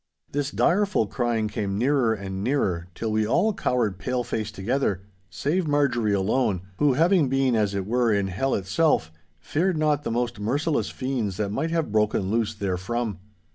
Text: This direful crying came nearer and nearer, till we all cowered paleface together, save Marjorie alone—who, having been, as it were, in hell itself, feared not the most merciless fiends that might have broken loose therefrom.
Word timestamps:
This 0.31 0.49
direful 0.49 1.05
crying 1.05 1.47
came 1.47 1.77
nearer 1.77 2.11
and 2.11 2.43
nearer, 2.43 2.87
till 2.95 3.11
we 3.11 3.27
all 3.27 3.53
cowered 3.53 3.99
paleface 3.99 4.49
together, 4.51 5.03
save 5.29 5.67
Marjorie 5.67 6.11
alone—who, 6.15 6.93
having 6.93 7.29
been, 7.29 7.55
as 7.55 7.75
it 7.75 7.85
were, 7.85 8.11
in 8.11 8.25
hell 8.29 8.55
itself, 8.55 9.11
feared 9.39 9.77
not 9.77 10.01
the 10.01 10.09
most 10.09 10.39
merciless 10.39 10.89
fiends 10.89 11.37
that 11.37 11.49
might 11.49 11.69
have 11.69 11.91
broken 11.91 12.31
loose 12.31 12.55
therefrom. 12.55 13.19